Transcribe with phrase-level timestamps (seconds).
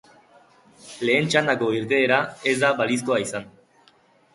[1.09, 2.21] Lehen txandako irteera
[2.55, 3.51] ez da balizkoa izan.